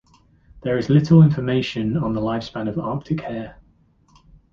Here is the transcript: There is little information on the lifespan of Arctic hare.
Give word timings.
There 0.63 0.79
is 0.79 0.89
little 0.89 1.21
information 1.21 1.95
on 1.95 2.13
the 2.15 2.21
lifespan 2.21 2.67
of 2.67 2.79
Arctic 2.79 3.21
hare. 3.21 3.59